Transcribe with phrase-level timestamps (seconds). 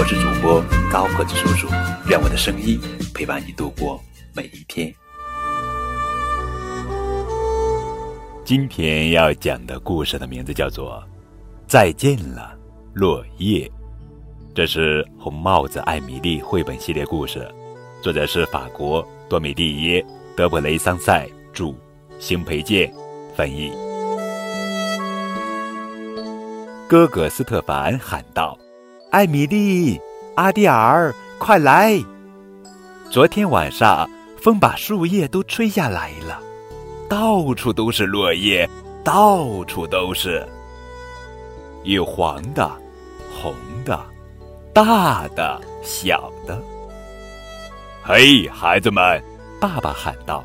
[0.00, 1.68] 我是主播高个子叔叔，
[2.08, 2.80] 愿我的声音
[3.14, 4.90] 陪伴你度过每一天。
[8.42, 11.04] 今天要讲的故事的名字叫做
[11.68, 12.56] 《再见了，
[12.94, 13.68] 落叶》，
[14.54, 17.46] 这是《红帽子艾米丽》绘本系列故事，
[18.02, 20.02] 作者是法国多米蒂耶·
[20.34, 21.74] 德普雷桑塞著，
[22.18, 22.90] 邢培建
[23.36, 23.70] 翻译。
[26.88, 28.58] 哥哥斯特凡喊道
[29.10, 30.00] ：“艾米丽，
[30.36, 32.00] 阿蒂尔，快来！
[33.10, 34.08] 昨天晚上
[34.40, 36.40] 风把树叶都吹下来了，
[37.08, 38.70] 到处都是落叶，
[39.02, 40.46] 到处都是。
[41.82, 42.70] 有黄的、
[43.42, 43.52] 红
[43.84, 44.00] 的、
[44.72, 46.56] 大的、小的。
[48.04, 49.20] 嘿，孩子们！”
[49.60, 50.44] 爸爸喊道：“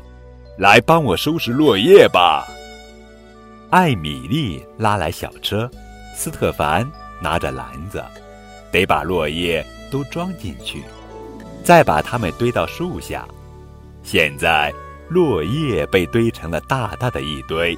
[0.58, 2.44] 来帮我收拾落叶吧！”
[3.70, 5.70] 艾米丽拉来小车。
[6.16, 8.02] 斯特凡拿着篮子，
[8.72, 10.82] 得把落叶都装进去，
[11.64, 13.26] 再把它们堆到树下。
[14.02, 14.72] 现在
[15.08, 17.76] 落叶被堆成了大大的一堆，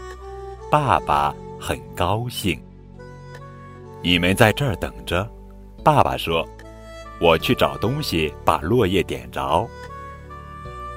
[0.70, 2.60] 爸爸很高兴。
[4.02, 5.28] 你们在这儿等着，
[5.82, 6.46] 爸爸说
[7.20, 9.68] ：“我去找东西把落叶点着。”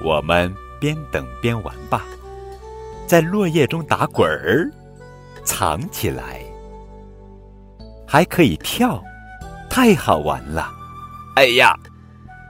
[0.04, 2.04] 我们边等边玩吧，
[3.06, 4.70] 在落叶中打滚儿，
[5.44, 6.42] 藏起来。
[8.06, 9.02] 还可以跳，
[9.72, 10.70] 太好玩了！
[11.34, 11.74] 哎呀，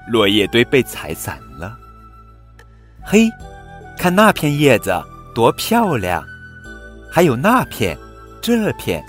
[0.08, 1.78] 落叶堆被踩散了。
[3.00, 3.30] 嘿，
[3.96, 4.92] 看那片叶子
[5.32, 6.20] 多漂亮！
[7.12, 7.96] 还有那片、
[8.40, 9.06] 这片、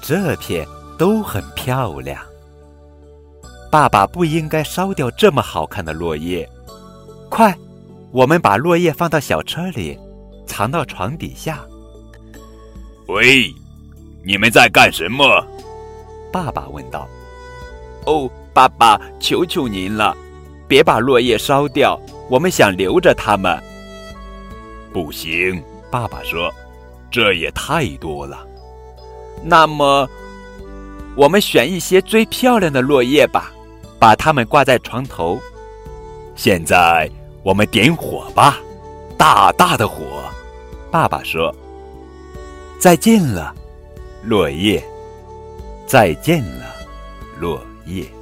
[0.00, 0.66] 这片
[0.98, 2.18] 都很漂亮。
[3.70, 6.48] 爸爸不应该烧掉这么好看的落叶。
[7.28, 7.54] 快，
[8.12, 10.00] 我们把落叶放到小车里，
[10.46, 11.60] 藏到床底下。
[13.08, 13.54] 喂，
[14.24, 15.46] 你们在干什么？
[16.32, 17.06] 爸爸问道
[18.06, 20.16] ：“哦，爸爸，求求您了，
[20.66, 23.60] 别把落叶烧掉，我们想留着它们。”
[24.92, 26.52] 不行，爸爸说
[27.10, 28.46] ：“这也太多了。”
[29.44, 30.08] 那么，
[31.16, 33.50] 我们选一些最漂亮的落叶吧，
[33.98, 35.38] 把它们挂在床头。
[36.34, 37.10] 现在，
[37.42, 38.58] 我们点火吧，
[39.16, 40.24] 大大的火。
[40.90, 41.54] 爸爸说
[42.78, 43.54] ：“再见了，
[44.24, 44.82] 落叶。”
[45.86, 46.74] 再见了，
[47.38, 48.21] 落叶。